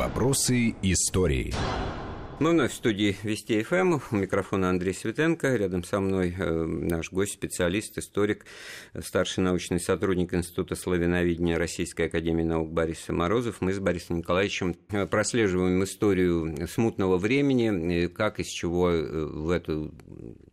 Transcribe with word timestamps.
Вопросы 0.00 0.76
истории. 0.80 1.52
Мы 2.38 2.52
вновь 2.52 2.72
в 2.72 2.74
студии 2.74 3.18
Вести 3.22 3.62
ФМ. 3.62 3.98
У 4.10 4.16
микрофона 4.16 4.70
Андрей 4.70 4.94
Светенко. 4.94 5.54
Рядом 5.56 5.84
со 5.84 6.00
мной 6.00 6.34
э, 6.38 6.64
наш 6.64 7.12
гость, 7.12 7.34
специалист, 7.34 7.98
историк, 7.98 8.46
старший 8.98 9.44
научный 9.44 9.78
сотрудник 9.78 10.32
Института 10.32 10.74
славяноведения 10.74 11.58
Российской 11.58 12.06
Академии 12.06 12.44
Наук 12.44 12.72
Борис 12.72 13.10
Морозов. 13.10 13.60
Мы 13.60 13.74
с 13.74 13.78
Борисом 13.78 14.16
Николаевичем 14.16 14.74
э, 14.88 15.04
прослеживаем 15.04 15.84
историю 15.84 16.66
смутного 16.66 17.18
времени, 17.18 18.06
как 18.06 18.40
из 18.40 18.46
чего 18.46 18.88
э, 18.88 19.02
в 19.02 19.50
эту 19.50 19.92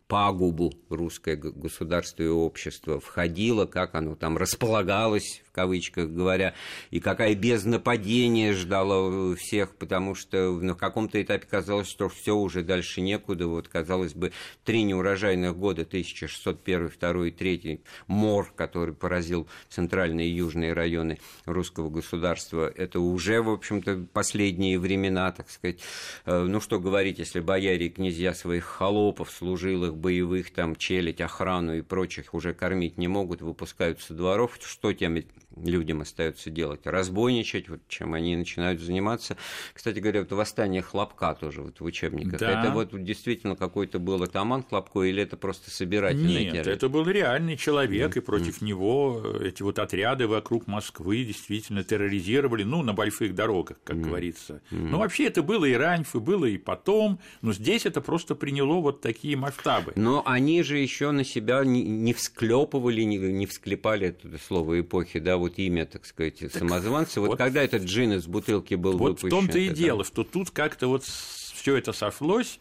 пагубу 0.08 0.74
русское 0.90 1.36
государство 1.36 2.22
и 2.22 2.28
общество 2.28 3.00
входило, 3.00 3.64
как 3.64 3.94
оно 3.94 4.14
там 4.14 4.36
располагалось, 4.36 5.42
кавычках 5.58 6.08
говоря, 6.08 6.54
и 6.92 7.00
какая 7.00 7.34
без 7.34 7.64
нападения 7.64 8.52
ждала 8.52 9.34
всех, 9.34 9.74
потому 9.74 10.14
что 10.14 10.52
на 10.52 10.74
каком-то 10.74 11.20
этапе 11.20 11.48
казалось, 11.50 11.88
что 11.88 12.08
все 12.08 12.36
уже 12.36 12.62
дальше 12.62 13.00
некуда. 13.00 13.48
Вот, 13.48 13.66
казалось 13.66 14.14
бы, 14.14 14.30
три 14.64 14.84
неурожайных 14.84 15.56
года, 15.56 15.82
1601, 15.82 16.92
2 17.00 17.26
и 17.26 17.30
3, 17.32 17.80
мор, 18.06 18.52
который 18.54 18.94
поразил 18.94 19.48
центральные 19.68 20.28
и 20.28 20.34
южные 20.34 20.74
районы 20.74 21.18
русского 21.44 21.90
государства, 21.90 22.72
это 22.76 23.00
уже, 23.00 23.42
в 23.42 23.50
общем-то, 23.50 24.06
последние 24.12 24.78
времена, 24.78 25.32
так 25.32 25.50
сказать. 25.50 25.80
Э, 26.24 26.44
ну, 26.44 26.60
что 26.60 26.78
говорить, 26.78 27.18
если 27.18 27.40
бояре 27.40 27.86
и 27.86 27.90
князья 27.90 28.32
своих 28.32 28.64
холопов, 28.64 29.32
служилых, 29.32 29.96
боевых, 29.96 30.52
там, 30.52 30.76
челядь, 30.76 31.20
охрану 31.20 31.74
и 31.74 31.82
прочих 31.82 32.32
уже 32.32 32.54
кормить 32.54 32.96
не 32.96 33.08
могут, 33.08 33.42
выпускают 33.42 34.00
со 34.00 34.14
дворов, 34.14 34.56
что 34.62 34.92
тем 34.92 35.16
людям 35.56 36.02
остается 36.02 36.50
делать? 36.50 36.80
Разбойничать, 36.84 37.68
вот 37.68 37.80
чем 37.88 38.14
они 38.14 38.36
начинают 38.36 38.80
заниматься. 38.80 39.36
Кстати 39.72 39.98
говоря, 39.98 40.20
вот 40.20 40.32
восстание 40.32 40.82
Хлопка 40.82 41.34
тоже 41.34 41.62
вот 41.62 41.80
в 41.80 41.84
учебниках. 41.84 42.40
Да. 42.40 42.62
Это 42.62 42.72
вот 42.72 42.90
действительно 43.02 43.56
какой-то 43.56 43.98
был 43.98 44.22
атаман 44.22 44.62
Хлопко 44.62 45.02
или 45.02 45.22
это 45.22 45.36
просто 45.36 45.70
собирательный 45.70 46.44
Нет, 46.44 46.52
террор? 46.52 46.74
это 46.74 46.88
был 46.88 47.06
реальный 47.08 47.56
человек, 47.56 48.16
mm. 48.16 48.18
и 48.18 48.20
против 48.20 48.62
mm. 48.62 48.64
него 48.64 49.22
эти 49.40 49.62
вот 49.62 49.78
отряды 49.78 50.26
вокруг 50.26 50.66
Москвы 50.66 51.24
действительно 51.24 51.82
терроризировали, 51.82 52.62
ну, 52.62 52.82
на 52.82 52.92
больших 52.92 53.34
дорогах, 53.34 53.78
как 53.84 53.96
mm. 53.96 54.02
говорится. 54.02 54.62
Mm. 54.70 54.88
Ну, 54.90 54.98
вообще 54.98 55.26
это 55.26 55.42
было 55.42 55.64
и 55.64 55.74
раньше, 55.74 56.20
было 56.20 56.44
и 56.44 56.58
потом, 56.58 57.20
но 57.42 57.52
здесь 57.52 57.86
это 57.86 58.00
просто 58.00 58.34
приняло 58.34 58.80
вот 58.80 59.00
такие 59.00 59.36
масштабы. 59.36 59.92
Но 59.96 60.22
они 60.26 60.62
же 60.62 60.78
еще 60.78 61.10
на 61.10 61.24
себя 61.24 61.64
не, 61.64 62.12
всклепывали, 62.12 63.02
не, 63.02 63.16
не 63.16 63.46
всклепали 63.46 64.08
это 64.08 64.38
слово 64.38 64.80
эпохи, 64.80 65.18
да, 65.18 65.37
вот 65.38 65.58
имя, 65.58 65.86
так 65.86 66.06
сказать, 66.06 66.38
так 66.38 66.52
самозванца. 66.52 67.20
Вот, 67.20 67.30
вот 67.30 67.38
когда 67.38 67.62
этот 67.62 67.84
джин 67.84 68.12
из 68.12 68.26
бутылки 68.26 68.74
был 68.74 68.98
вот 68.98 69.22
выпущен? 69.22 69.28
в 69.28 69.30
том-то 69.30 69.58
и 69.58 69.68
дело, 69.70 70.04
что 70.04 70.24
тут 70.24 70.50
как-то 70.50 70.88
вот 70.88 71.04
все 71.04 71.76
это 71.76 71.92
сошлось, 71.92 72.60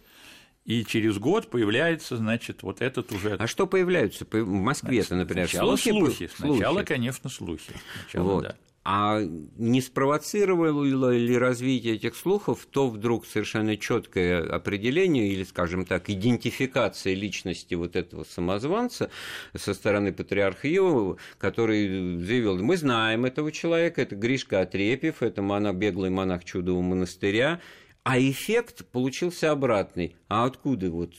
и 0.66 0.84
через 0.84 1.18
год 1.18 1.50
появляется, 1.50 2.18
значит, 2.18 2.62
вот 2.62 2.82
этот 2.82 3.12
уже. 3.12 3.36
А 3.36 3.48
что 3.48 3.68
появляются 3.68 4.26
в 4.30 4.46
Москве-то, 4.46 5.16
например? 5.16 5.48
Сначала 5.48 5.76
слухи. 5.78 6.00
слухи. 6.00 6.32
Сначала, 6.36 6.74
слухи. 6.74 6.86
конечно, 6.86 7.30
слухи. 7.30 7.74
Сначала, 8.04 8.24
вот. 8.34 8.44
да. 8.44 8.56
А 8.90 9.20
не 9.58 9.82
спровоцировало 9.82 11.12
ли 11.12 11.38
развитие 11.38 11.96
этих 11.96 12.16
слухов 12.16 12.66
то 12.72 12.88
вдруг 12.88 13.26
совершенно 13.26 13.76
четкое 13.76 14.42
определение 14.50 15.28
или, 15.28 15.44
скажем 15.44 15.84
так, 15.84 16.10
идентификация 16.10 17.14
личности 17.14 17.74
вот 17.74 17.98
этого 17.98 18.24
самозванца 18.24 19.12
со 19.54 19.74
стороны 19.74 20.14
патриарха 20.14 20.74
Иова, 20.74 21.18
который 21.38 22.24
заявил, 22.24 22.64
мы 22.64 22.78
знаем 22.78 23.26
этого 23.26 23.52
человека, 23.52 24.02
это 24.02 24.16
Гришка 24.16 24.62
Отрепьев, 24.62 25.22
это 25.22 25.42
монах, 25.42 25.76
беглый 25.76 26.10
монах 26.10 26.46
чудового 26.46 26.82
монастыря, 26.82 27.60
а 28.08 28.18
эффект 28.22 28.86
получился 28.86 29.52
обратный. 29.52 30.16
А 30.30 30.46
откуда 30.46 30.90
вот 30.90 31.14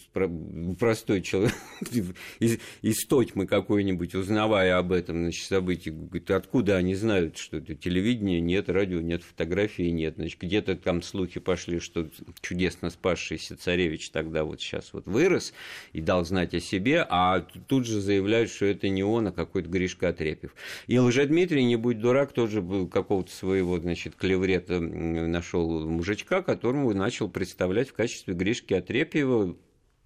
простой 0.78 1.20
человек 1.20 1.55
из, 2.41 2.59
из 2.81 3.06
Тотьмы 3.06 3.47
какой-нибудь, 3.47 4.15
узнавая 4.15 4.78
об 4.78 4.93
этом 4.93 5.25
значит, 5.25 5.47
событии, 5.47 5.91
говорит, 5.91 6.31
откуда 6.31 6.76
они 6.76 6.94
знают, 6.94 7.37
что 7.37 7.59
это 7.59 7.75
телевидение 7.75 8.41
нет, 8.41 8.71
радио 8.71 9.00
нет, 9.00 9.22
фотографии 9.22 9.91
нет. 9.91 10.15
Значит, 10.16 10.41
где-то 10.41 10.76
там 10.76 11.03
слухи 11.03 11.41
пошли, 11.41 11.78
что 11.78 12.09
чудесно 12.41 12.88
спасшийся 12.88 13.59
царевич 13.59 14.09
тогда 14.09 14.44
вот 14.44 14.62
сейчас 14.62 14.94
вот 14.94 15.06
вырос 15.06 15.53
и 15.93 16.00
дал 16.00 16.25
знать 16.25 16.55
о 16.55 16.60
себе, 16.60 17.06
а 17.06 17.41
тут 17.41 17.87
же 17.87 18.00
заявляют, 18.00 18.50
что 18.50 18.65
это 18.65 18.88
не 18.88 19.03
он, 19.03 19.26
а 19.26 19.32
какой-то 19.32 19.69
Гришка 19.69 20.09
Отрепьев. 20.09 20.55
И 20.87 20.99
Лжедмитрий, 20.99 21.65
не 21.65 21.76
будь 21.76 22.00
дурак, 22.00 22.32
тоже 22.32 22.62
был 22.62 22.88
какого-то 22.88 23.31
своего, 23.31 23.78
значит, 23.78 24.15
клеврета 24.15 24.81
нашел 24.81 25.87
мужичка, 25.87 26.41
который 26.41 26.78
которому 26.78 26.94
начал 26.94 27.28
представлять 27.28 27.91
в 27.91 27.93
качестве 27.94 28.34
Гришки 28.34 28.75
Отрепьева 28.75 29.56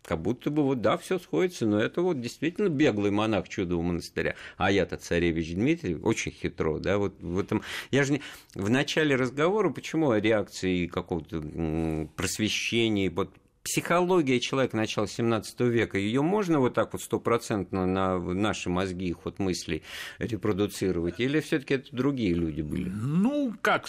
как 0.05 0.21
будто 0.21 0.51
бы 0.51 0.65
вот 0.65 0.81
да, 0.81 0.97
все 0.97 1.21
сходится, 1.21 1.65
но 1.65 1.79
это 1.79 2.03
вот 2.03 2.21
действительно 2.21 2.69
беглый 2.69 3.13
монах 3.13 3.49
чудового 3.49 3.85
монастыря. 3.85 4.35
А 4.57 4.73
я-то 4.73 4.97
царевич 4.97 5.55
Дмитрий, 5.55 5.95
очень 5.95 6.33
хитро, 6.33 6.79
да, 6.81 6.99
вот 6.99 7.15
в 7.21 7.39
этом... 7.39 7.63
Я 7.93 8.03
же 8.03 8.15
не... 8.15 8.23
В 8.55 8.69
начале 8.69 9.15
разговора, 9.15 9.71
почему 9.71 10.11
о 10.11 10.19
реакции 10.19 10.89
какого-то 10.89 12.09
просвещения, 12.17 13.11
вот 13.11 13.31
психология 13.63 14.41
человека 14.41 14.77
начала 14.77 15.07
17 15.07 15.61
века, 15.61 15.99
ее 15.99 16.23
можно 16.23 16.61
вот 16.61 16.75
так 16.75 16.93
вот 16.93 17.03
стопроцентно 17.03 17.87
на 17.87 18.19
наши 18.19 18.69
мозги 18.69 19.09
и 19.09 19.13
ход 19.13 19.39
мыслей 19.39 19.83
репродуцировать, 20.19 21.21
или 21.21 21.41
все 21.41 21.59
таки 21.59 21.75
это 21.75 21.95
другие 21.95 22.35
люди 22.35 22.61
были? 22.61 22.89
Ну, 22.89 23.55
как, 23.63 23.89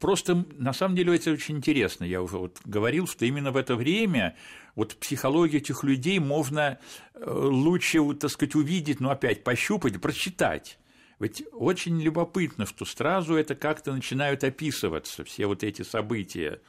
просто 0.00 0.44
на 0.56 0.72
самом 0.72 0.96
деле 0.96 1.14
это 1.14 1.30
очень 1.30 1.58
интересно. 1.58 2.04
Я 2.04 2.22
уже 2.22 2.38
вот 2.38 2.58
говорил, 2.64 3.06
что 3.06 3.24
именно 3.24 3.52
в 3.52 3.56
это 3.56 3.76
время 3.76 4.36
вот 4.74 4.96
психологию 4.96 5.60
этих 5.60 5.84
людей 5.84 6.18
можно 6.18 6.78
э, 7.14 7.30
лучше, 7.30 7.98
так 8.14 8.30
сказать, 8.30 8.54
увидеть, 8.54 9.00
ну, 9.00 9.10
опять 9.10 9.44
пощупать, 9.44 10.00
прочитать. 10.00 10.78
Ведь 11.18 11.44
очень 11.52 12.00
любопытно, 12.00 12.66
что 12.66 12.84
сразу 12.84 13.34
это 13.34 13.54
как-то 13.54 13.92
начинают 13.92 14.42
описываться, 14.42 15.24
все 15.24 15.46
вот 15.46 15.62
эти 15.62 15.82
события 15.82 16.60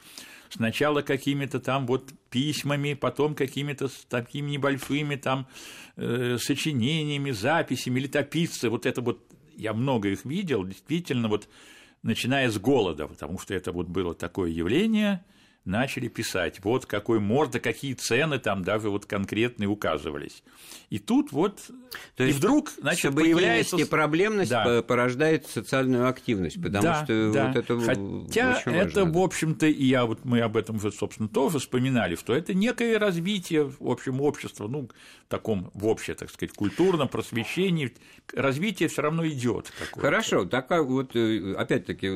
сначала 0.54 1.02
какими-то 1.02 1.60
там 1.60 1.86
вот 1.86 2.12
письмами, 2.30 2.94
потом 2.94 3.34
какими-то 3.34 3.88
такими 4.08 4.52
небольшими 4.52 5.16
там 5.16 5.46
э, 5.96 6.38
сочинениями, 6.40 7.32
записями, 7.32 8.00
летописцы, 8.00 8.70
вот 8.70 8.86
это 8.86 9.00
вот, 9.00 9.20
я 9.56 9.72
много 9.72 10.08
их 10.08 10.24
видел, 10.24 10.64
действительно, 10.64 11.28
вот 11.28 11.48
начиная 12.02 12.50
с 12.50 12.58
голода, 12.58 13.06
потому 13.08 13.38
что 13.38 13.54
это 13.54 13.72
вот 13.72 13.88
было 13.88 14.14
такое 14.14 14.50
явление, 14.50 15.24
начали 15.64 16.08
писать, 16.08 16.62
вот 16.62 16.86
какой 16.86 17.20
морда, 17.20 17.58
какие 17.58 17.94
цены 17.94 18.38
там 18.38 18.62
даже 18.62 18.90
вот 18.90 19.06
конкретные 19.06 19.68
указывались. 19.68 20.42
И 20.90 20.98
тут 20.98 21.32
вот, 21.32 21.60
То 22.16 22.24
и 22.24 22.32
вдруг, 22.32 22.70
значит, 22.70 23.14
появляется... 23.14 23.78
проблемность 23.86 24.50
да. 24.50 24.82
порождает 24.82 25.46
социальную 25.46 26.08
активность, 26.08 26.60
потому 26.62 26.82
да, 26.82 27.04
что 27.04 27.32
да. 27.32 27.46
вот 27.46 27.56
это 27.56 27.80
Хотя 27.80 28.58
очень 28.58 28.72
это, 28.72 29.00
важно. 29.00 29.12
в 29.12 29.18
общем-то, 29.18 29.66
и 29.66 29.84
я 29.84 30.04
вот 30.04 30.24
мы 30.24 30.40
об 30.40 30.56
этом, 30.56 30.78
собственно, 30.92 31.28
тоже 31.28 31.58
вспоминали, 31.58 32.16
что 32.16 32.34
это 32.34 32.52
некое 32.52 32.98
развитие, 32.98 33.64
в 33.64 33.90
общем, 33.90 34.20
общества, 34.20 34.68
ну, 34.68 34.88
в 35.26 35.28
таком, 35.28 35.70
в 35.74 35.86
общем, 35.86 36.14
так 36.14 36.30
сказать, 36.30 36.54
культурном 36.54 37.08
просвещении, 37.08 37.94
развитие 38.34 38.88
все 38.88 39.02
равно 39.02 39.26
идет. 39.26 39.72
Хорошо, 39.92 40.44
такая 40.44 40.82
вот, 40.82 41.16
э, 41.16 41.54
опять-таки, 41.54 42.08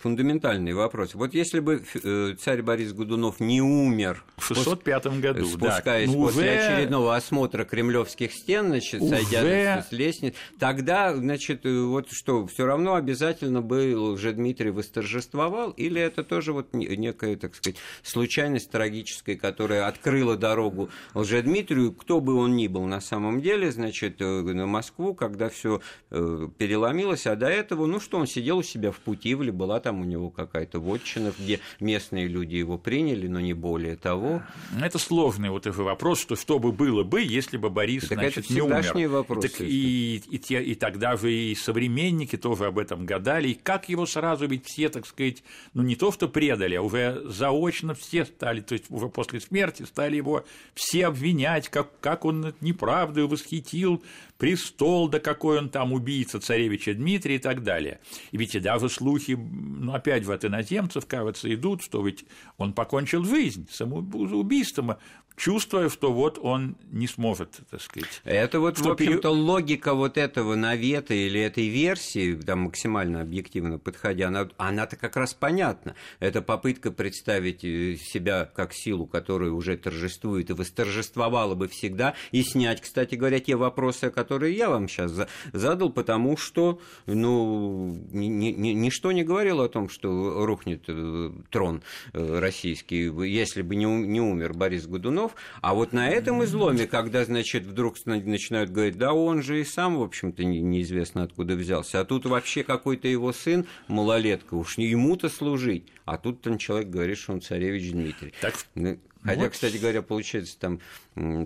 фундаментальный 0.00 0.74
вопрос. 0.74 1.14
Вот 1.14 1.34
если 1.34 1.60
бы 1.60 1.82
э, 1.94 2.34
царь 2.38 2.57
царь 2.58 2.62
Борис 2.62 2.92
Годунов 2.92 3.40
не 3.40 3.62
умер 3.62 4.24
в 4.36 4.46
605 4.46 5.20
году, 5.20 5.46
спускаясь 5.46 6.10
да. 6.10 6.16
ну, 6.16 6.24
после 6.24 6.42
уже... 6.42 6.50
очередного 6.50 7.14
осмотра 7.14 7.64
кремлевских 7.64 8.32
стен, 8.32 8.68
значит, 8.68 9.00
уже... 9.00 9.16
сойдя 9.16 9.82
с 9.88 9.92
лестниц, 9.92 10.34
тогда, 10.58 11.14
значит, 11.14 11.64
вот 11.64 12.10
что, 12.10 12.46
все 12.46 12.66
равно 12.66 12.94
обязательно 12.94 13.62
бы 13.62 13.94
Лжедмитрий 13.96 14.70
восторжествовал, 14.70 15.70
или 15.70 16.00
это 16.00 16.24
тоже 16.24 16.52
вот 16.52 16.72
некая, 16.72 17.36
так 17.36 17.54
сказать, 17.54 17.76
случайность 18.02 18.70
трагическая, 18.70 19.36
которая 19.36 19.86
открыла 19.86 20.36
дорогу 20.36 20.90
Лжедмитрию, 21.14 21.92
кто 21.92 22.20
бы 22.20 22.34
он 22.34 22.56
ни 22.56 22.66
был 22.66 22.84
на 22.86 23.00
самом 23.00 23.40
деле, 23.40 23.70
значит, 23.70 24.16
э, 24.20 24.42
на 24.42 24.66
Москву, 24.66 25.14
когда 25.14 25.48
все 25.48 25.80
э, 26.10 26.48
переломилось, 26.58 27.26
а 27.26 27.36
до 27.36 27.46
этого, 27.46 27.86
ну 27.86 28.00
что, 28.00 28.18
он 28.18 28.26
сидел 28.26 28.58
у 28.58 28.62
себя 28.62 28.90
в 28.90 28.98
Путивле, 28.98 29.52
была 29.52 29.80
там 29.80 30.00
у 30.00 30.04
него 30.04 30.30
какая-то 30.30 30.80
вотчина, 30.80 31.32
где 31.38 31.60
местные 31.80 32.26
люди 32.26 32.47
люди 32.48 32.56
его 32.56 32.78
приняли, 32.78 33.28
но 33.28 33.40
не 33.40 33.52
более 33.52 33.96
того. 33.96 34.42
Это 34.80 34.98
сложный 34.98 35.50
вот 35.50 35.66
этот 35.66 35.80
вопрос, 35.80 36.20
что 36.20 36.34
что 36.34 36.58
бы 36.58 36.72
было 36.72 37.04
бы, 37.04 37.22
если 37.22 37.56
бы 37.56 37.68
Борис 37.68 38.08
так 38.08 38.18
значит, 38.18 38.44
это 38.46 38.54
не 38.54 38.60
умер. 38.62 39.08
Вопрос, 39.08 39.44
так 39.44 39.60
и, 39.60 40.16
и, 40.16 40.36
и, 40.36 40.54
и 40.54 40.74
тогда 40.74 41.16
же 41.16 41.32
и 41.32 41.54
современники 41.54 42.36
тоже 42.36 42.66
об 42.66 42.78
этом 42.78 43.04
гадали, 43.06 43.48
и 43.48 43.54
как 43.54 43.88
его 43.88 44.06
сразу 44.06 44.46
ведь 44.46 44.66
все, 44.66 44.88
так 44.88 45.06
сказать, 45.06 45.42
ну 45.74 45.82
не 45.82 45.94
то 45.94 46.10
что 46.10 46.28
предали, 46.28 46.74
а 46.74 46.82
уже 46.82 47.22
заочно 47.26 47.94
все 47.94 48.24
стали, 48.24 48.60
то 48.60 48.72
есть 48.72 48.86
уже 48.88 49.08
после 49.08 49.40
смерти 49.40 49.82
стали 49.82 50.16
его 50.16 50.44
все 50.74 51.06
обвинять, 51.06 51.68
как, 51.68 52.00
как 52.00 52.24
он 52.24 52.54
неправду 52.60 53.28
восхитил 53.28 54.02
престол, 54.38 55.08
да 55.08 55.18
какой 55.18 55.58
он 55.58 55.68
там 55.68 55.92
убийца 55.92 56.40
царевича 56.40 56.94
Дмитрия 56.94 57.36
и 57.36 57.38
так 57.38 57.62
далее. 57.62 58.00
И 58.30 58.36
ведь 58.36 58.54
и 58.54 58.60
даже 58.60 58.88
слухи, 58.88 59.32
ну 59.32 59.92
опять 59.92 60.24
вот 60.24 60.44
иноземцев, 60.44 61.06
кажется, 61.06 61.52
идут, 61.52 61.82
что 61.82 62.04
ведь 62.06 62.24
он 62.56 62.72
покончил 62.72 63.24
жизнь 63.24 63.68
самоубийством, 63.70 64.96
чувствуя, 65.38 65.88
что 65.88 66.12
вот 66.12 66.38
он 66.42 66.76
не 66.90 67.06
сможет, 67.06 67.60
так 67.70 67.80
сказать. 67.80 68.20
Это 68.24 68.60
вот, 68.60 68.78
в 68.78 68.88
общем-то, 68.88 69.30
логика 69.30 69.94
вот 69.94 70.18
этого 70.18 70.54
навета 70.56 71.14
или 71.14 71.40
этой 71.40 71.68
версии, 71.68 72.34
там 72.34 72.60
максимально 72.60 73.22
объективно 73.22 73.78
подходя, 73.78 74.28
она, 74.28 74.48
она-то 74.56 74.96
как 74.96 75.16
раз 75.16 75.32
понятна. 75.32 75.94
Это 76.20 76.42
попытка 76.42 76.90
представить 76.90 77.64
э, 77.64 77.96
себя 77.96 78.44
как 78.44 78.72
силу, 78.74 79.06
которая 79.06 79.50
уже 79.50 79.76
торжествует 79.76 80.50
и 80.50 80.52
восторжествовала 80.52 81.54
бы 81.54 81.68
всегда, 81.68 82.14
и 82.32 82.42
снять, 82.42 82.80
кстати 82.80 83.14
говоря, 83.14 83.40
те 83.40 83.56
вопросы, 83.56 84.10
которые 84.10 84.56
я 84.56 84.68
вам 84.68 84.88
сейчас 84.88 85.12
задал, 85.52 85.90
потому 85.90 86.36
что, 86.36 86.80
ну, 87.06 87.96
ни, 88.10 88.26
ни, 88.26 88.68
ничто 88.72 89.12
не 89.12 89.22
говорило 89.22 89.66
о 89.66 89.68
том, 89.68 89.88
что 89.88 90.44
рухнет 90.44 90.84
э, 90.88 91.32
трон 91.50 91.82
э, 92.12 92.38
российский, 92.40 93.10
если 93.28 93.62
бы 93.62 93.76
не, 93.76 93.84
не 93.84 94.20
умер 94.20 94.54
Борис 94.54 94.86
Годунов, 94.86 95.27
Иванов, 95.28 95.34
а 95.60 95.74
вот 95.74 95.92
на 95.92 96.08
этом 96.08 96.44
изломе, 96.44 96.86
когда, 96.86 97.24
значит, 97.24 97.64
вдруг 97.64 97.96
начинают 98.06 98.70
говорить, 98.70 98.96
да 98.96 99.12
он 99.12 99.42
же 99.42 99.60
и 99.60 99.64
сам, 99.64 99.98
в 99.98 100.02
общем-то, 100.02 100.44
неизвестно 100.44 101.22
откуда 101.22 101.54
взялся, 101.54 102.00
а 102.00 102.04
тут 102.04 102.26
вообще 102.26 102.64
какой-то 102.64 103.08
его 103.08 103.32
сын, 103.32 103.66
малолетка, 103.88 104.54
уж 104.54 104.78
не 104.78 104.86
ему-то 104.86 105.28
служить, 105.28 105.86
а 106.04 106.18
тут 106.18 106.42
там 106.42 106.58
человек 106.58 106.88
говорит, 106.88 107.18
что 107.18 107.32
он 107.32 107.40
царевич 107.40 107.92
Дмитрий. 107.92 108.32
Так... 108.40 108.54
Ну, 108.74 108.98
хотя, 109.22 109.42
вот. 109.42 109.52
кстати 109.52 109.76
говоря, 109.76 110.02
получается, 110.02 110.58
там 110.58 110.80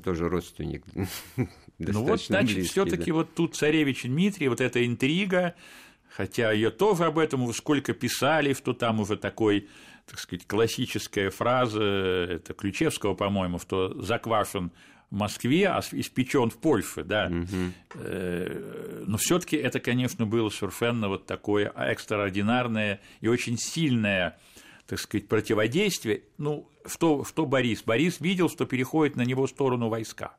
тоже 0.00 0.28
родственник. 0.28 0.84
Ну 1.78 2.04
вот, 2.04 2.22
значит, 2.22 2.66
все-таки 2.66 3.10
да. 3.10 3.14
вот 3.14 3.34
тут 3.34 3.56
царевич 3.56 4.04
Дмитрий, 4.04 4.46
вот 4.46 4.60
эта 4.60 4.86
интрига, 4.86 5.56
хотя 6.08 6.52
ее 6.52 6.70
тоже 6.70 7.06
об 7.06 7.18
этом 7.18 7.52
сколько 7.52 7.92
писали, 7.92 8.54
что 8.54 8.72
там 8.72 9.00
уже 9.00 9.16
такой 9.16 9.66
так 10.06 10.18
сказать, 10.18 10.46
классическая 10.46 11.30
фраза, 11.30 11.82
это 11.82 12.54
Ключевского, 12.54 13.14
по-моему, 13.14 13.58
что 13.58 14.00
заквашен 14.02 14.72
в 15.10 15.14
Москве, 15.14 15.68
а 15.68 15.80
испечен 15.92 16.50
в 16.50 16.56
Польше, 16.56 17.04
да. 17.04 17.30
Угу. 17.30 18.04
Но 19.06 19.16
все-таки 19.18 19.56
это, 19.56 19.78
конечно, 19.78 20.26
было 20.26 20.48
совершенно 20.48 21.08
вот 21.08 21.26
такое 21.26 21.70
экстраординарное 21.76 23.00
и 23.20 23.28
очень 23.28 23.58
сильное, 23.58 24.38
так 24.86 24.98
сказать, 24.98 25.28
противодействие. 25.28 26.22
Ну, 26.38 26.68
что, 26.86 27.24
что 27.24 27.46
Борис? 27.46 27.82
Борис 27.82 28.20
видел, 28.20 28.48
что 28.48 28.64
переходит 28.66 29.16
на 29.16 29.22
него 29.22 29.46
сторону 29.46 29.88
войска. 29.88 30.34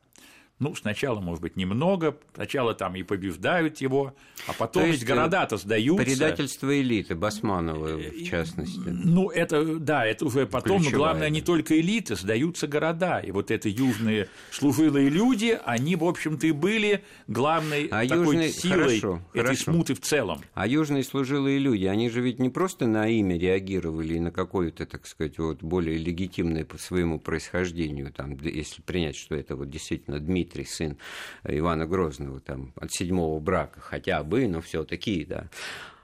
Ну, 0.60 0.72
сначала, 0.76 1.20
может 1.20 1.42
быть, 1.42 1.56
немного, 1.56 2.16
сначала 2.32 2.74
там 2.74 2.94
и 2.94 3.02
побеждают 3.02 3.80
его, 3.80 4.14
а 4.46 4.52
потом 4.52 4.84
То 4.84 4.88
ведь 4.88 5.02
э, 5.02 5.06
города-то 5.06 5.56
сдаются. 5.56 6.04
Предательство 6.04 6.80
элиты, 6.80 7.16
Басмановой, 7.16 8.10
в 8.10 8.24
частности. 8.24 8.78
Ну, 8.86 9.30
это, 9.30 9.64
да, 9.80 10.06
это 10.06 10.24
уже 10.24 10.46
потом, 10.46 10.78
Ключевая, 10.78 10.92
но 10.92 10.98
главное, 10.98 11.30
не 11.30 11.42
только 11.42 11.80
элиты, 11.80 12.14
сдаются 12.14 12.68
города. 12.68 13.18
И 13.18 13.32
вот 13.32 13.50
это 13.50 13.68
южные 13.68 14.28
служилые 14.52 15.08
люди, 15.08 15.58
они, 15.64 15.96
в 15.96 16.04
общем-то, 16.04 16.46
и 16.46 16.52
были 16.52 17.02
главной 17.26 17.88
а 17.90 18.06
такой 18.06 18.36
южные... 18.36 18.50
силой 18.50 19.00
хорошо, 19.00 19.22
этой 19.32 19.46
хорошо. 19.46 19.62
смуты 19.64 19.94
в 19.94 20.00
целом. 20.02 20.40
А 20.54 20.68
южные 20.68 21.02
служилые 21.02 21.58
люди, 21.58 21.86
они 21.86 22.08
же 22.08 22.20
ведь 22.20 22.38
не 22.38 22.48
просто 22.48 22.86
на 22.86 23.08
имя 23.08 23.36
реагировали 23.36 24.14
и 24.14 24.20
на 24.20 24.30
какое-то, 24.30 24.86
так 24.86 25.04
сказать, 25.08 25.36
вот 25.38 25.64
более 25.64 25.98
легитимное 25.98 26.64
по 26.64 26.78
своему 26.78 27.18
происхождению, 27.18 28.12
там, 28.12 28.38
если 28.40 28.82
принять, 28.82 29.16
что 29.16 29.34
это 29.34 29.56
вот 29.56 29.68
действительно 29.68 30.20
Дмитрий 30.20 30.43
Дмитрий, 30.44 30.64
сын 30.66 30.98
Ивана 31.44 31.86
Грозного, 31.86 32.40
там, 32.40 32.72
от 32.76 32.92
седьмого 32.92 33.40
брака, 33.40 33.80
хотя 33.80 34.22
бы, 34.22 34.46
но 34.46 34.60
все 34.60 34.84
таки 34.84 35.24
да. 35.24 35.48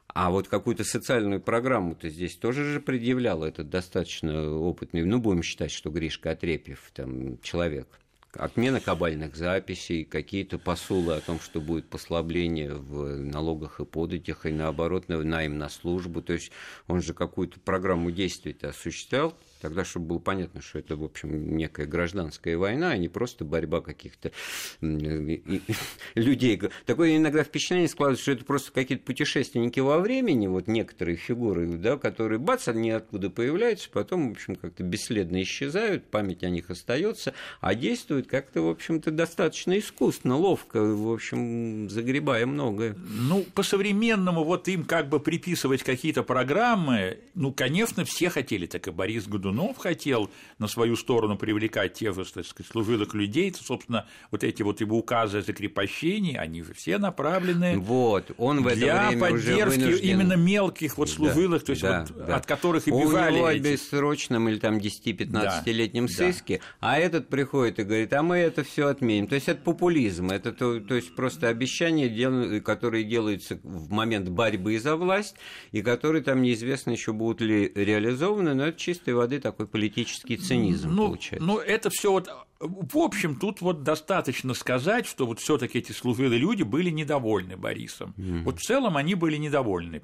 А 0.09 0.31
вот 0.31 0.49
какую-то 0.49 0.83
социальную 0.83 1.41
программу-то 1.41 2.09
здесь 2.09 2.37
тоже 2.37 2.65
же 2.65 2.81
предъявлял 2.81 3.45
этот 3.45 3.69
достаточно 3.69 4.51
опытный, 4.51 5.05
ну, 5.05 5.21
будем 5.21 5.43
считать, 5.43 5.71
что 5.71 5.91
Гришка 5.91 6.31
Отрепьев, 6.33 6.91
там, 6.95 7.39
человек. 7.43 7.87
Отмена 8.33 8.81
кабальных 8.81 9.37
записей, 9.37 10.05
какие-то 10.05 10.59
посулы 10.59 11.15
о 11.15 11.21
том, 11.21 11.39
что 11.41 11.61
будет 11.61 11.89
послабление 11.89 12.75
в 12.75 13.19
налогах 13.19 13.81
и 13.81 13.85
податях, 13.85 14.47
и 14.47 14.53
наоборот, 14.53 15.09
найм 15.09 15.59
на 15.59 15.69
службу. 15.69 16.23
То 16.23 16.33
есть 16.33 16.51
он 16.87 17.03
же 17.03 17.13
какую-то 17.13 17.59
программу 17.61 18.11
действий 18.11 18.57
осуществлял, 18.63 19.37
Тогда, 19.61 19.85
чтобы 19.85 20.07
было 20.07 20.19
понятно, 20.19 20.63
что 20.63 20.79
это, 20.79 20.97
в 20.97 21.05
общем, 21.05 21.57
некая 21.57 21.85
гражданская 21.87 22.57
война, 22.57 22.91
а 22.91 22.97
не 22.97 23.09
просто 23.09 23.45
борьба 23.45 23.83
каких-то 23.83 24.33
людей. 24.81 26.63
Такое 26.87 27.17
иногда 27.17 27.45
впечатление 27.45 27.89
складывается, 27.89 28.23
что 28.23 28.33
это 28.33 28.45
просто 28.47 28.73
какие-то 28.73 29.05
путешественники 29.05 29.81
во 29.81 29.99
времени, 29.99 30.47
вот 30.47 30.67
некоторые 30.67 31.17
фигуры, 31.17 31.67
да, 31.67 31.99
которые, 31.99 32.39
бац, 32.39 32.69
они 32.69 32.91
откуда 32.91 33.29
появляются, 33.29 33.91
потом, 33.91 34.31
в 34.31 34.33
общем, 34.33 34.57
как-то 34.57 34.83
бесследно 34.83 35.43
исчезают, 35.43 36.07
память 36.11 36.43
о 36.43 36.49
них 36.49 36.71
остается, 36.71 37.35
а 37.61 37.75
действуют 37.75 38.29
как-то, 38.29 38.63
в 38.63 38.69
общем-то, 38.69 39.11
достаточно 39.11 39.79
искусно, 39.79 40.37
ловко, 40.37 40.81
в 40.83 41.13
общем, 41.13 41.91
загребая 41.91 42.47
многое. 42.47 42.97
Ну, 42.97 43.45
по-современному 43.55 44.43
вот 44.43 44.69
им 44.69 44.85
как 44.85 45.11
бы 45.11 45.21
приписывать 45.21 45.83
какие-то 45.83 46.23
программы, 46.23 47.19
ну, 47.35 47.53
конечно, 47.53 48.07
все 48.07 48.31
хотели, 48.31 48.65
так 48.65 48.89
и 48.89 48.91
Борис 48.91 49.27
Годунов 49.27 49.50
Годунов 49.51 49.79
хотел 49.79 50.31
на 50.59 50.69
свою 50.69 50.97
сторону 50.97 51.37
привлекать 51.37 51.95
тех 51.95 52.15
же, 52.15 52.25
так 52.25 52.47
сказать, 52.47 52.71
служилых 52.71 53.15
людей, 53.15 53.51
то, 53.51 53.63
собственно, 53.63 54.07
вот 54.31 54.45
эти 54.45 54.63
вот 54.63 54.81
его 54.81 54.99
указы 54.99 55.39
о 55.39 55.43
закрепощении, 55.43 56.37
они 56.37 56.63
же 56.63 56.73
все 56.75 56.99
направлены 56.99 57.79
вот, 57.79 58.31
он 58.39 58.63
в 58.63 58.67
это 58.69 58.77
для 58.77 59.13
поддержки 59.19 59.81
уже 59.81 59.99
именно 60.01 60.35
мелких 60.35 60.97
вот 60.99 61.11
служилых, 61.11 61.63
да, 61.63 61.67
то 61.67 61.71
есть 61.71 61.83
да, 61.83 62.07
вот, 62.09 62.27
да. 62.27 62.37
от 62.37 62.47
которых 62.47 62.87
и 62.87 62.91
бежали. 62.91 63.35
У 63.35 63.37
него 63.39 63.51
эти... 63.51 63.63
бессрочном 63.63 64.49
или 64.49 64.59
там 64.59 64.79
10-15-летнем 64.79 66.07
да, 66.07 66.13
сыске, 66.13 66.59
да. 66.81 66.93
а 66.93 66.99
этот 66.99 67.29
приходит 67.29 67.81
и 67.81 67.83
говорит, 67.83 68.13
а 68.13 68.23
мы 68.23 68.37
это 68.37 68.63
все 68.63 68.89
отменим. 68.89 69.27
То 69.27 69.35
есть 69.35 69.49
это 69.49 69.61
популизм, 69.63 70.31
это 70.31 70.53
то, 70.53 70.79
то 70.81 70.95
есть 70.95 71.15
просто 71.17 71.49
обещания, 71.49 72.61
которые 72.61 73.05
делаются 73.05 73.59
в 73.63 73.91
момент 73.91 74.29
борьбы 74.29 74.79
за 74.79 74.97
власть, 74.97 75.35
и 75.73 75.83
которые 75.83 76.23
там 76.23 76.43
неизвестно 76.43 76.93
еще 76.93 77.13
будут 77.13 77.41
ли 77.41 77.73
реализованы, 77.75 78.55
но 78.55 78.67
это 78.67 78.79
чистой 78.79 79.15
воды 79.15 79.40
такой 79.41 79.67
политический 79.67 80.37
цинизм 80.37 80.91
ну, 80.91 81.07
получается. 81.09 81.47
Ну, 81.47 81.59
это 81.59 81.91
все 81.91 82.13
вот 82.13 82.29
в 82.61 82.99
общем, 82.99 83.37
тут 83.37 83.63
вот 83.63 83.83
достаточно 83.83 84.53
сказать, 84.53 85.07
что 85.07 85.27
вот 85.27 85.41
все-таки 85.41 85.79
эти 85.79 85.93
служилые 85.93 86.39
люди 86.39 86.63
были 86.63 86.91
недовольны 86.91 87.57
Борисом. 87.57 88.15
Mm. 88.19 88.43
Вот 88.43 88.59
в 88.59 88.63
целом 88.63 88.99
они 88.99 89.15
были 89.15 89.37
недовольны. 89.37 90.03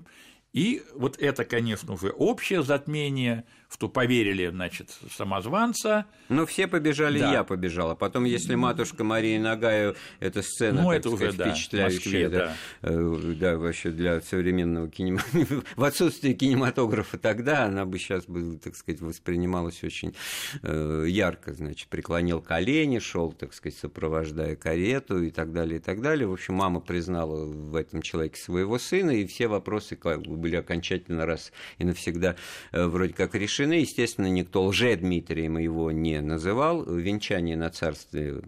И 0.54 0.82
вот 0.94 1.18
это, 1.18 1.44
конечно, 1.44 1.92
уже 1.92 2.08
общее 2.08 2.62
затмение, 2.62 3.44
что 3.70 3.88
поверили, 3.88 4.48
значит, 4.48 4.90
самозванца. 5.10 6.06
Ну, 6.28 6.46
все 6.46 6.66
побежали, 6.66 7.18
да. 7.18 7.32
я 7.32 7.44
побежал. 7.44 7.90
А 7.90 7.94
потом, 7.96 8.24
если 8.24 8.54
матушка 8.54 9.04
Мария 9.04 9.40
Нагаю, 9.40 9.96
эта 10.20 10.42
сцена, 10.42 10.82
ну, 10.82 10.92
это 10.92 11.10
сказать, 11.10 11.34
уже, 11.34 11.50
впечатляющая, 11.50 12.24
Москве, 12.24 12.28
да. 12.28 12.38
Да, 12.38 12.90
э, 12.90 13.34
да, 13.38 13.58
вообще 13.58 13.90
для 13.90 14.20
современного 14.20 14.88
кинематографа, 14.88 15.62
в 15.76 15.84
отсутствии 15.84 16.32
кинематографа 16.32 17.18
тогда, 17.18 17.64
она 17.64 17.84
бы 17.84 17.98
сейчас, 17.98 18.26
бы, 18.26 18.58
так 18.58 18.76
сказать, 18.76 19.00
воспринималась 19.00 19.82
очень 19.82 20.14
э, 20.62 21.06
ярко, 21.08 21.52
значит, 21.52 21.88
преклонил 21.88 22.40
колени, 22.40 22.98
шел, 22.98 23.32
так 23.32 23.52
сказать, 23.52 23.78
сопровождая 23.78 24.56
карету 24.56 25.22
и 25.22 25.30
так 25.30 25.52
далее, 25.52 25.78
и 25.78 25.82
так 25.82 26.00
далее. 26.00 26.26
В 26.28 26.32
общем, 26.32 26.54
мама 26.54 26.80
признала 26.80 27.44
в 27.44 27.74
этом 27.74 28.00
человеке 28.00 28.40
своего 28.40 28.78
сына, 28.78 29.10
и 29.10 29.26
все 29.26 29.48
вопросы 29.48 29.96
были 29.96 30.56
окончательно 30.56 31.26
раз 31.26 31.52
и 31.78 31.84
навсегда 31.84 32.36
э, 32.72 32.86
вроде 32.86 33.12
как 33.12 33.34
решены. 33.34 33.55
Естественно, 33.64 34.26
никто 34.26 34.64
лже-Дмитрием 34.64 35.58
его 35.58 35.90
не 35.90 36.20
называл. 36.20 36.84
Венчание 36.84 37.56
на 37.56 37.70
царстве 37.70 38.42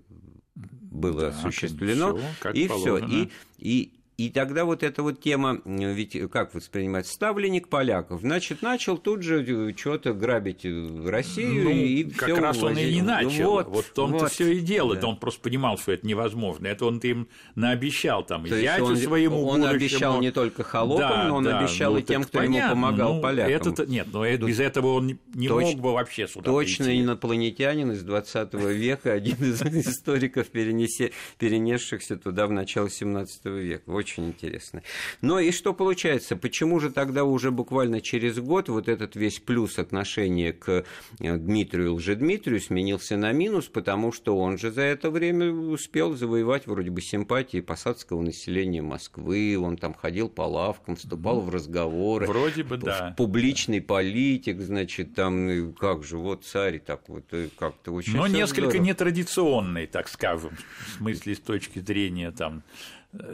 было 0.55 1.23
да, 1.23 1.29
осуществлено. 1.29 2.19
Всё, 2.41 2.51
и 2.51 2.69
все. 2.69 2.99
И, 2.99 3.31
и 3.59 3.98
И 4.19 4.31
тогда 4.31 4.65
вот 4.65 4.83
эта 4.83 5.05
вот 5.05 5.21
тема, 5.21 5.61
ведь 5.65 6.19
как 6.33 6.53
воспринимать 6.53 7.07
ставленник 7.07 7.69
поляков, 7.69 8.23
значит, 8.23 8.63
начал 8.63 8.99
тут 8.99 9.23
же 9.23 9.73
что-то 9.79 10.13
грабить 10.13 10.65
Россию 10.65 11.65
ну, 11.67 11.71
и 11.71 12.03
как 12.03 12.29
всё 12.29 12.41
раз 12.41 12.61
он 12.61 12.77
и 12.77 12.95
не 12.97 13.01
начал. 13.03 13.51
Вот, 13.53 13.69
вот 13.69 13.85
в 13.85 13.93
том-то 13.93 14.19
вот, 14.25 14.33
все 14.33 14.55
и 14.55 14.59
дело. 14.59 14.97
да. 14.97 15.07
Он 15.07 15.17
просто 15.19 15.41
понимал, 15.41 15.79
что 15.79 15.93
это 15.93 16.05
невозможно. 16.05 16.67
Это 16.67 16.87
он 16.87 16.99
им 16.99 17.29
наобещал 17.55 18.25
там 18.25 18.45
То 18.45 18.61
зятю 18.61 18.87
он, 18.87 18.97
своему 18.97 19.47
он 19.47 19.61
будущему. 19.61 19.77
обещал 19.77 20.21
не 20.21 20.33
только 20.33 20.65
холопам, 20.65 20.99
Да, 21.09 21.29
но 21.29 21.37
он 21.37 21.45
да, 21.45 21.61
обещал 21.61 21.93
ну, 21.93 21.99
и 22.01 22.03
тем, 22.03 22.25
кто 22.25 22.43
ему 22.43 22.55
понятно. 22.55 22.75
помогал 22.75 23.15
Ну, 23.15 23.23
полякам. 23.23 23.73
Это, 23.73 23.87
нет, 23.87 24.09
но 24.13 24.27
это, 24.27 24.47
без 24.47 24.59
этого 24.59 24.95
он 24.95 25.17
не, 25.33 25.47
Точ- 25.47 25.63
мог 25.63 25.77
бы 25.81 25.93
вообще 25.93 26.27
сюда 26.27 26.43
Точно 26.51 26.87
прийти. 26.87 27.03
инопланетянин 27.03 27.93
из 27.93 28.03
20 28.03 28.53
века, 28.75 29.13
один 29.13 29.37
из 29.37 29.63
историков, 29.63 30.49
перенесшихся 30.49 32.17
туда 32.17 32.49
в 32.49 32.51
начало 32.51 32.91
17 32.91 33.45
века. 33.45 33.85
Очень 34.09 34.29
интересно. 34.29 34.83
Но 35.21 35.39
и 35.39 35.51
что 35.51 35.75
получается? 35.75 36.35
Почему 36.37 36.81
же 36.81 36.91
тогда 36.91 37.25
уже 37.25 37.51
буквально 37.51 38.01
через 38.01 38.39
год 38.39 38.69
вот 38.69 38.89
этот 38.89 39.17
весь 39.17 39.39
плюс 39.39 39.79
отношения 39.79 40.53
к 40.53 40.85
э, 41.21 41.37
Дмитрию 41.37 41.95
Лжедмитрию 41.95 42.61
сменился 42.61 43.17
на 43.17 43.33
минус, 43.33 43.67
потому 43.67 44.13
что 44.13 44.39
он 44.39 44.57
же 44.57 44.71
за 44.71 44.83
это 44.83 45.11
время 45.11 45.51
успел 45.51 46.15
завоевать 46.15 46.67
вроде 46.67 46.91
бы 46.91 47.03
симпатии 47.03 47.61
посадского 47.61 48.23
населения 48.23 48.81
Москвы, 48.81 49.59
он 49.61 49.77
там 49.77 49.93
ходил 49.93 50.31
по 50.31 50.43
лавкам, 50.43 50.97
вступал 50.97 51.41
в 51.41 51.51
разговоры. 51.51 52.27
Вроде 52.27 52.63
бы, 52.63 52.79
да. 52.79 53.15
Публичный 53.17 53.83
политик, 53.83 54.61
значит, 54.61 55.15
там, 55.15 55.49
э, 55.49 55.73
как 55.79 56.03
же, 56.03 56.17
вот 56.17 56.45
царь, 56.45 56.79
так 56.79 57.09
вот, 57.09 57.25
э, 57.33 57.49
как-то 57.59 57.93
очень 57.93 58.17
Но 58.17 58.27
несколько 58.27 58.71
здорово. 58.71 58.87
нетрадиционный, 58.87 59.87
так 59.87 60.09
скажем, 60.09 60.57
в 60.87 60.99
смысле 60.99 61.35
с 61.35 61.41
точки 61.41 61.81
зрения 61.81 62.31
там 62.31 62.63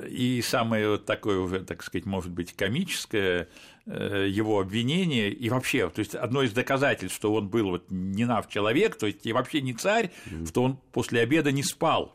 и 0.08 0.40
самое 0.42 0.88
вот 0.88 1.04
такое 1.04 1.38
уже, 1.38 1.60
так 1.60 1.82
сказать, 1.82 2.06
может 2.06 2.30
быть, 2.30 2.52
комическое 2.52 3.42
э, 3.42 3.46
его 3.86 4.60
обвинение, 4.60 5.30
и 5.30 5.48
вообще, 5.50 5.90
то 5.90 5.98
есть 5.98 6.14
одно 6.14 6.42
из 6.42 6.52
доказательств, 6.52 7.14
что 7.16 7.34
он 7.34 7.48
был 7.48 7.68
вот 7.70 7.84
не 7.90 8.24
нав 8.24 8.48
человек, 8.48 8.96
то 8.96 9.06
есть 9.06 9.26
и 9.26 9.32
вообще 9.32 9.60
не 9.60 9.74
царь, 9.74 10.10
что 10.48 10.62
он 10.62 10.78
после 10.92 11.20
обеда 11.20 11.52
не 11.52 11.62
спал, 11.62 12.14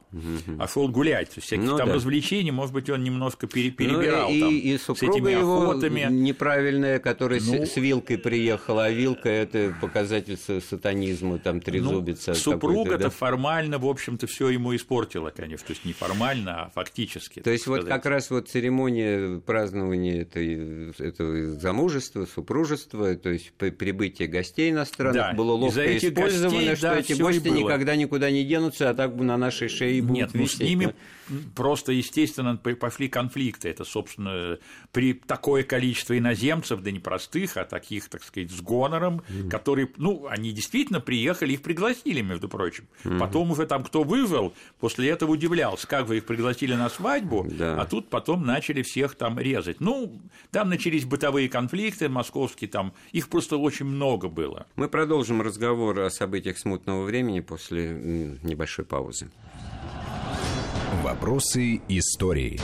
а 0.57 0.67
шел 0.67 0.87
гулять, 0.87 1.27
то 1.29 1.33
есть 1.37 1.45
всякие 1.47 1.67
Ну 1.67 1.77
там 1.77 1.89
да. 1.89 1.93
развлечения, 1.95 2.51
может 2.51 2.73
быть, 2.73 2.89
он 2.89 3.03
немножко 3.03 3.45
пере- 3.45 3.69
Ну, 3.69 3.75
перебирал 3.75 4.31
и, 4.31 4.39
там 4.39 4.55
и 4.55 4.77
с 4.77 4.81
супруга 4.83 5.13
этими 5.17 5.31
его 5.31 5.61
охотами. 5.61 6.07
неправильная, 6.09 6.97
которая 6.97 7.39
с- 7.39 7.47
Ну. 7.47 7.65
с, 7.65 7.75
вилкой 7.75 8.17
приехала, 8.17 8.85
а 8.85 8.89
вилка 8.89 9.29
это 9.29 9.75
показатель 9.79 10.33
са- 10.35 10.61
сатанизма, 10.61 11.37
там 11.37 11.61
трезубица. 11.61 12.31
Ну, 12.31 12.35
супруга-то 12.35 12.83
какой-то, 12.89 13.03
да? 13.03 13.09
формально, 13.11 13.77
в 13.77 13.85
общем-то, 13.85 14.25
все 14.25 14.49
ему 14.49 14.75
испортила, 14.75 15.29
конечно. 15.29 15.67
То 15.67 15.73
есть 15.73 15.85
не 15.85 15.93
формально, 15.93 16.63
а 16.63 16.69
фактически. 16.71 17.41
То 17.41 17.51
есть 17.51 17.67
вот 17.67 17.81
сказать. 17.81 17.93
как 18.01 18.05
раз 18.11 18.31
вот 18.31 18.49
церемония 18.49 19.39
празднования 19.39 20.23
этой, 20.23 20.91
этого 20.99 21.58
замужества, 21.61 22.25
супружества, 22.25 23.15
то 23.15 23.29
есть 23.29 23.51
при- 23.57 23.69
прибытие 23.71 24.27
гостей 24.27 24.71
иностранных 24.71 25.15
Да, 25.15 25.33
было 25.33 25.51
ловко 25.53 25.81
этих 25.81 26.09
использовано, 26.09 26.57
гостей, 26.57 26.75
что 26.75 26.81
да, 26.87 26.99
эти 26.99 27.11
и 27.13 27.15
гости 27.21 27.47
никогда 27.49 27.95
никуда 27.95 28.31
не 28.31 28.43
денутся, 28.43 28.89
а 28.89 28.93
так 28.93 29.15
бы 29.15 29.23
на 29.23 29.37
нашей 29.37 29.67
шее 29.69 30.01
будут 30.01 30.15
Нет, 30.17 30.29
ну 30.33 30.45
с 30.47 30.53
висеть. 30.53 30.67
ними 30.67 30.93
просто, 31.55 31.91
естественно, 31.91 32.55
пошли 32.57 33.07
конфликты. 33.07 33.69
Это, 33.69 33.83
собственно, 33.83 34.57
при 34.91 35.13
такое 35.13 35.63
количество 35.63 36.17
иноземцев, 36.17 36.81
да 36.81 36.91
не 36.91 36.99
простых, 36.99 37.57
а 37.57 37.65
таких, 37.65 38.09
так 38.09 38.23
сказать, 38.23 38.49
с 38.51 38.61
гонором, 38.61 39.21
которые, 39.49 39.89
ну, 39.97 40.25
они 40.27 40.51
действительно 40.51 40.99
приехали, 41.01 41.53
их 41.53 41.61
пригласили, 41.61 42.21
между 42.21 42.49
прочим. 42.49 42.87
Потом 43.19 43.51
уже 43.51 43.65
там 43.67 43.83
кто 43.83 44.03
выжил, 44.03 44.53
после 44.79 45.09
этого 45.09 45.31
удивлялся, 45.31 45.87
как 45.87 46.07
вы 46.07 46.17
их 46.17 46.25
пригласили 46.25 46.73
на 46.73 46.89
свадьбу, 46.89 47.47
Да. 47.49 47.79
а 47.81 47.85
тут 47.85 48.09
потом 48.09 48.45
начали 48.45 48.81
всех 48.81 49.15
там 49.15 49.37
резать. 49.39 49.79
Ну, 49.79 50.19
там 50.51 50.69
начались 50.69 51.05
бытовые 51.05 51.48
конфликты 51.49 52.09
московские, 52.09 52.69
там 52.69 52.93
их 53.11 53.29
просто 53.29 53.57
очень 53.57 53.85
много 53.85 54.29
было. 54.29 54.65
Мы 54.75 54.87
продолжим 54.87 55.41
разговор 55.41 55.99
о 55.99 56.09
событиях 56.09 56.57
смутного 56.57 57.03
времени 57.03 57.39
после 57.39 58.37
небольшой 58.43 58.85
паузы. 58.85 59.29
Вопросы 61.03 61.81
истории. 61.87 62.59